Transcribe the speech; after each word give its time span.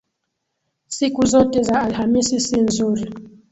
Siku 0.87 1.25
zote 1.25 1.63
za 1.63 1.81
Alhamisi 1.81 2.39
si 2.39 2.61
nzuri 2.61 3.11